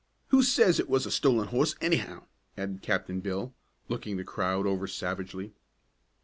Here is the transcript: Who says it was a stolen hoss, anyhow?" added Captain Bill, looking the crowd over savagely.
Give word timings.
Who 0.29 0.41
says 0.41 0.79
it 0.79 0.89
was 0.89 1.05
a 1.05 1.11
stolen 1.11 1.49
hoss, 1.49 1.75
anyhow?" 1.79 2.23
added 2.57 2.81
Captain 2.81 3.19
Bill, 3.19 3.53
looking 3.87 4.17
the 4.17 4.23
crowd 4.23 4.65
over 4.65 4.87
savagely. 4.87 5.53